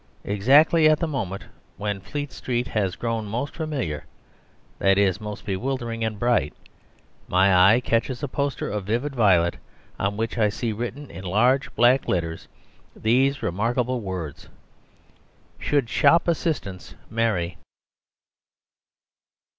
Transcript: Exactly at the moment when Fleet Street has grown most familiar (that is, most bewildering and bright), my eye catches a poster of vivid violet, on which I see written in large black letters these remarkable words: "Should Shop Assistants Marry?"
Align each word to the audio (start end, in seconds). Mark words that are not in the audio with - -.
Exactly 0.23 0.89
at 0.89 0.97
the 0.97 1.05
moment 1.07 1.43
when 1.77 2.01
Fleet 2.01 2.31
Street 2.31 2.69
has 2.69 2.95
grown 2.95 3.27
most 3.27 3.53
familiar 3.53 4.05
(that 4.79 4.97
is, 4.97 5.21
most 5.21 5.45
bewildering 5.45 6.03
and 6.03 6.17
bright), 6.17 6.55
my 7.27 7.55
eye 7.73 7.79
catches 7.81 8.23
a 8.23 8.27
poster 8.27 8.67
of 8.67 8.85
vivid 8.85 9.13
violet, 9.15 9.57
on 9.99 10.17
which 10.17 10.39
I 10.39 10.49
see 10.49 10.71
written 10.71 11.11
in 11.11 11.23
large 11.23 11.75
black 11.75 12.07
letters 12.07 12.47
these 12.95 13.43
remarkable 13.43 13.99
words: 14.01 14.49
"Should 15.59 15.87
Shop 15.87 16.27
Assistants 16.27 16.95
Marry?" 17.11 17.59